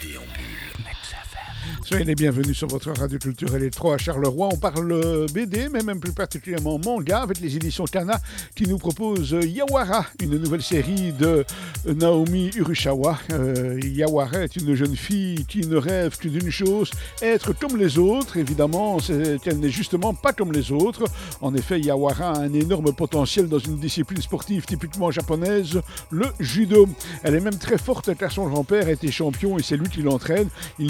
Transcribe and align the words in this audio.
déambule. 0.00 0.77
Soyez 1.84 2.04
les 2.04 2.14
bienvenus 2.14 2.56
sur 2.56 2.68
votre 2.68 2.92
radio 2.92 3.18
culturelle 3.18 3.62
les 3.62 3.70
3 3.70 3.94
à 3.94 3.98
Charleroi. 3.98 4.50
On 4.52 4.56
parle 4.56 5.26
BD, 5.32 5.68
mais 5.70 5.82
même 5.82 6.00
plus 6.00 6.12
particulièrement 6.12 6.78
manga, 6.78 7.20
avec 7.20 7.40
les 7.40 7.56
éditions 7.56 7.84
Kana 7.84 8.20
qui 8.54 8.66
nous 8.66 8.78
proposent 8.78 9.36
Yawara, 9.42 10.04
une 10.20 10.36
nouvelle 10.36 10.62
série 10.62 11.12
de 11.12 11.44
Naomi 11.86 12.50
Urushawa. 12.56 13.18
Euh, 13.32 13.80
Yawara 13.82 14.44
est 14.44 14.56
une 14.56 14.74
jeune 14.74 14.96
fille 14.96 15.44
qui 15.46 15.66
ne 15.66 15.76
rêve 15.76 16.18
que 16.18 16.28
d'une 16.28 16.50
chose, 16.50 16.90
être 17.22 17.52
comme 17.52 17.76
les 17.76 17.98
autres. 17.98 18.36
Évidemment, 18.36 18.98
elle 19.08 19.58
n'est 19.58 19.70
justement 19.70 20.12
pas 20.12 20.32
comme 20.32 20.52
les 20.52 20.72
autres. 20.72 21.04
En 21.40 21.54
effet, 21.54 21.80
Yawara 21.80 22.32
a 22.32 22.38
un 22.38 22.52
énorme 22.52 22.92
potentiel 22.92 23.48
dans 23.48 23.58
une 23.58 23.78
discipline 23.78 24.20
sportive 24.20 24.66
typiquement 24.66 25.10
japonaise, 25.10 25.80
le 26.10 26.26
judo. 26.38 26.86
Elle 27.22 27.34
est 27.34 27.40
même 27.40 27.58
très 27.58 27.78
forte 27.78 28.14
car 28.16 28.30
son 28.30 28.46
grand-père 28.48 28.88
était 28.88 29.10
champion 29.10 29.58
et 29.58 29.62
c'est 29.62 29.76
lui 29.76 29.88
qui 29.88 30.02
l'entraîne. 30.02 30.48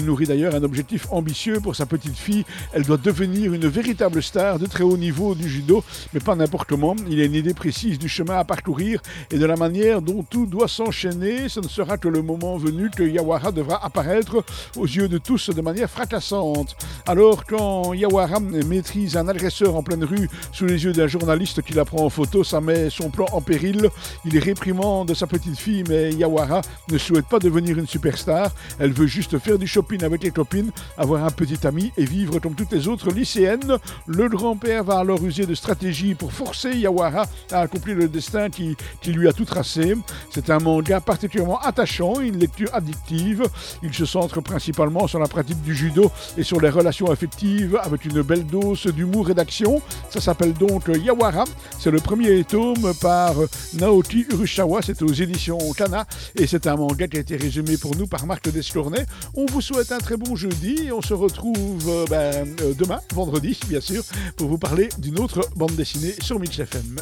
Nourrit 0.09 0.25
d'ailleurs 0.25 0.55
un 0.55 0.63
objectif 0.63 1.05
ambitieux 1.11 1.59
pour 1.59 1.75
sa 1.75 1.85
petite 1.85 2.17
fille. 2.17 2.43
Elle 2.73 2.83
doit 2.83 2.97
devenir 2.97 3.53
une 3.53 3.67
véritable 3.67 4.23
star 4.23 4.57
de 4.57 4.65
très 4.65 4.83
haut 4.83 4.97
niveau 4.97 5.35
du 5.35 5.47
judo, 5.47 5.83
mais 6.13 6.19
pas 6.19 6.35
n'importe 6.35 6.67
comment. 6.67 6.95
Il 7.07 7.21
a 7.21 7.25
une 7.25 7.35
idée 7.35 7.53
précise 7.53 7.99
du 7.99 8.09
chemin 8.09 8.39
à 8.39 8.43
parcourir 8.43 9.01
et 9.29 9.37
de 9.37 9.45
la 9.45 9.55
manière 9.55 10.01
dont 10.01 10.23
tout 10.23 10.47
doit 10.47 10.67
s'enchaîner. 10.67 11.47
Ce 11.47 11.59
ne 11.59 11.67
sera 11.67 11.99
que 11.99 12.07
le 12.07 12.23
moment 12.23 12.57
venu 12.57 12.89
que 12.89 13.03
Yawara 13.03 13.51
devra 13.51 13.85
apparaître 13.85 14.43
aux 14.75 14.87
yeux 14.87 15.07
de 15.07 15.19
tous 15.19 15.51
de 15.51 15.61
manière 15.61 15.91
fracassante. 15.91 16.75
Alors 17.05 17.45
quand 17.45 17.93
Yawara 17.93 18.39
maîtrise 18.39 19.15
un 19.15 19.27
agresseur 19.27 19.75
en 19.75 19.83
pleine 19.83 20.03
rue 20.03 20.27
sous 20.51 20.65
les 20.65 20.83
yeux 20.85 20.93
d'un 20.93 21.07
journaliste 21.07 21.61
qui 21.61 21.73
la 21.73 21.85
prend 21.85 22.03
en 22.03 22.09
photo, 22.09 22.43
ça 22.43 22.61
met 22.61 22.89
son 22.89 23.11
plan 23.11 23.27
en 23.31 23.41
péril. 23.41 23.89
Il 24.25 24.35
est 24.35 24.43
réprimant 24.43 25.05
de 25.05 25.13
sa 25.13 25.27
petite 25.27 25.59
fille, 25.59 25.83
mais 25.87 26.11
Yawara 26.13 26.61
ne 26.91 26.97
souhaite 26.97 27.27
pas 27.27 27.37
devenir 27.37 27.77
une 27.77 27.87
superstar. 27.87 28.51
Elle 28.79 28.91
veut 28.91 29.05
juste 29.05 29.37
faire 29.37 29.59
du 29.59 29.67
shopping 29.67 29.98
avec 30.03 30.23
les 30.23 30.31
copines, 30.31 30.71
avoir 30.97 31.23
un 31.25 31.31
petit 31.31 31.65
ami 31.65 31.91
et 31.97 32.05
vivre 32.05 32.39
comme 32.39 32.55
toutes 32.55 32.71
les 32.71 32.87
autres 32.87 33.11
lycéennes. 33.11 33.77
Le 34.07 34.29
grand-père 34.29 34.83
va 34.83 34.99
alors 34.99 35.23
user 35.23 35.45
de 35.45 35.55
stratégie 35.55 36.15
pour 36.15 36.31
forcer 36.31 36.71
Yawara 36.71 37.25
à 37.51 37.61
accomplir 37.61 37.95
le 37.95 38.07
destin 38.07 38.49
qui, 38.49 38.75
qui 39.01 39.11
lui 39.11 39.27
a 39.27 39.33
tout 39.33 39.45
tracé. 39.45 39.95
C'est 40.31 40.49
un 40.49 40.59
manga 40.59 40.99
particulièrement 41.01 41.59
attachant, 41.59 42.19
une 42.19 42.37
lecture 42.37 42.69
addictive. 42.73 43.43
Il 43.83 43.93
se 43.93 44.05
centre 44.05 44.41
principalement 44.41 45.07
sur 45.07 45.19
la 45.19 45.27
pratique 45.27 45.61
du 45.61 45.75
judo 45.75 46.11
et 46.37 46.43
sur 46.43 46.59
les 46.59 46.69
relations 46.69 47.11
affectives 47.11 47.79
avec 47.81 48.05
une 48.05 48.21
belle 48.21 48.45
dose 48.45 48.85
d'humour 48.87 49.29
et 49.29 49.33
d'action. 49.33 49.81
Ça 50.09 50.21
s'appelle 50.21 50.53
donc 50.53 50.87
Yawara. 50.87 51.45
C'est 51.79 51.91
le 51.91 51.99
premier 51.99 52.43
tome 52.43 52.93
par 53.01 53.33
Naoki 53.73 54.25
Urushawa. 54.31 54.81
C'est 54.81 55.01
aux 55.01 55.13
éditions 55.13 55.57
Kana 55.75 56.05
et 56.35 56.47
c'est 56.47 56.67
un 56.67 56.75
manga 56.75 57.07
qui 57.07 57.17
a 57.17 57.19
été 57.21 57.35
résumé 57.35 57.77
pour 57.77 57.95
nous 57.95 58.07
par 58.07 58.25
Marc 58.25 58.49
Descournay. 58.49 59.05
On 59.35 59.45
vous 59.45 59.61
souhaite 59.61 59.88
un 59.91 59.97
très 59.97 60.17
bon 60.17 60.35
jeudi 60.35 60.89
on 60.91 61.01
se 61.01 61.13
retrouve 61.13 61.87
euh, 61.87 62.05
ben, 62.09 62.55
euh, 62.61 62.73
demain, 62.77 62.99
vendredi 63.13 63.57
bien 63.67 63.81
sûr, 63.81 64.03
pour 64.35 64.47
vous 64.47 64.57
parler 64.57 64.89
d'une 64.97 65.19
autre 65.19 65.41
bande 65.55 65.75
dessinée 65.75 66.15
sur 66.21 66.39
Mix 66.39 66.59
FM. 66.59 66.97